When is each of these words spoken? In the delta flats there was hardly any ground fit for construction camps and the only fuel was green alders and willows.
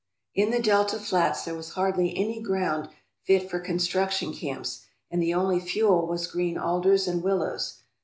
In 0.33 0.49
the 0.49 0.59
delta 0.59 0.97
flats 0.97 1.45
there 1.45 1.53
was 1.53 1.73
hardly 1.73 2.17
any 2.17 2.41
ground 2.41 2.89
fit 3.23 3.47
for 3.51 3.59
construction 3.59 4.33
camps 4.33 4.81
and 5.11 5.21
the 5.21 5.35
only 5.35 5.59
fuel 5.59 6.07
was 6.07 6.25
green 6.25 6.57
alders 6.57 7.07
and 7.07 7.21
willows. 7.21 7.83